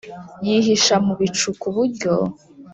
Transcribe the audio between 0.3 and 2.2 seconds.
Yihisha mu bicu ku buryo